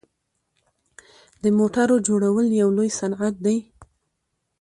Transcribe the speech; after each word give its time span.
د 1.43 1.45
موټرو 1.57 1.95
جوړول 2.07 2.47
یو 2.61 2.69
لوی 2.77 2.89
صنعت 2.99 3.35
دی. 3.45 3.57